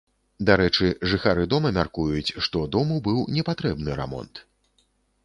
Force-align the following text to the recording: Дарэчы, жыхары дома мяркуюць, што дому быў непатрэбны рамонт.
Дарэчы, 0.49 0.87
жыхары 1.11 1.43
дома 1.51 1.71
мяркуюць, 1.77 2.35
што 2.47 2.63
дому 2.77 2.97
быў 3.09 3.21
непатрэбны 3.37 3.91
рамонт. 4.01 4.43